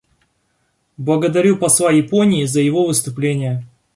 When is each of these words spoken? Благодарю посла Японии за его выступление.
Благодарю 0.97 1.57
посла 1.57 1.91
Японии 1.91 2.45
за 2.45 2.59
его 2.59 2.87
выступление. 2.87 3.67